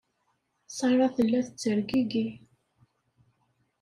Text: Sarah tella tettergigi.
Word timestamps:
Sarah 0.75 1.11
tella 1.15 1.39
tettergigi. 1.47 2.25